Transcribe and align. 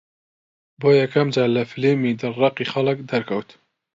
بۆ 0.79 0.89
یەکەم 1.01 1.27
جار 1.35 1.49
لە 1.55 1.63
فیلمی 1.71 2.17
«دڵڕەقی 2.21 2.69
خەڵک» 2.71 2.99
دەرکەوت 3.09 3.49